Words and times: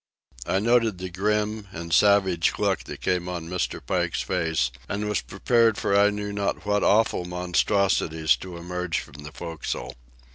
I 0.47 0.57
noted 0.57 0.97
the 0.97 1.11
grim 1.11 1.67
and 1.71 1.93
savage 1.93 2.53
look 2.57 2.85
that 2.85 3.01
came 3.01 3.29
on 3.29 3.47
Mr. 3.47 3.79
Pike's 3.85 4.23
face, 4.23 4.71
and 4.89 5.07
was 5.07 5.21
prepared 5.21 5.77
for 5.77 5.95
I 5.95 6.09
knew 6.09 6.33
not 6.33 6.65
what 6.65 6.83
awful 6.83 7.23
monstrosities 7.25 8.35
to 8.37 8.57
emerge 8.57 8.97
from 8.99 9.21
the 9.23 9.31
forecastle. 9.31 9.93